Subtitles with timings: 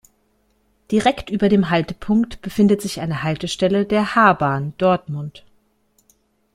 [0.91, 5.45] Direkt über dem Haltepunkt befindet sich eine Haltestelle der H-Bahn Dortmund.